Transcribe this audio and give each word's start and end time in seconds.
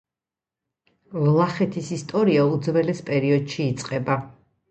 ვლახეთის 1.25 1.91
ისტორია 1.97 2.47
უძველეს 2.53 3.05
პერიოდში 3.11 3.67
იწყება. 3.75 4.19